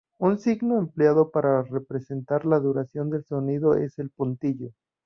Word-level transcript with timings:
Un 0.17 0.39
signo 0.39 0.79
empleado 0.79 1.29
para 1.29 1.61
representar 1.61 2.43
la 2.47 2.59
duración 2.59 3.11
del 3.11 3.23
sonido 3.23 3.75
es 3.75 3.99
el 3.99 4.09
puntillo. 4.09 4.71